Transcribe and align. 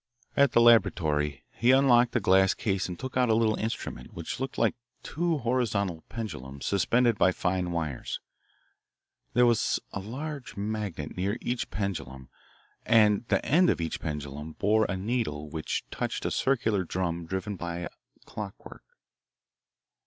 At 0.35 0.53
the 0.53 0.61
laboratory 0.61 1.43
he 1.51 1.69
unlocked 1.69 2.15
a 2.15 2.19
glass 2.19 2.55
case 2.55 2.87
and 2.87 2.97
took 2.97 3.15
out 3.15 3.29
a 3.29 3.35
little 3.35 3.53
instrument 3.59 4.15
which 4.15 4.39
looked 4.39 4.57
like 4.57 4.73
two 5.03 5.37
horizontal 5.37 6.01
pendulums 6.09 6.65
suspended 6.65 7.19
by 7.19 7.31
fine 7.31 7.69
wires. 7.69 8.19
There 9.33 9.45
was 9.45 9.79
a 9.93 9.99
large 9.99 10.57
magnet 10.57 11.15
near 11.15 11.37
each 11.39 11.69
pendulum, 11.69 12.29
and 12.83 13.27
the 13.27 13.45
end 13.45 13.69
of 13.69 13.79
each 13.79 13.99
pendulum 13.99 14.53
bore 14.53 14.85
a 14.89 14.97
needle 14.97 15.51
which 15.51 15.83
touched 15.91 16.25
a 16.25 16.31
circular 16.31 16.83
drum 16.83 17.27
driven 17.27 17.55
by 17.55 17.87
clock 18.25 18.55
work. 18.65 18.81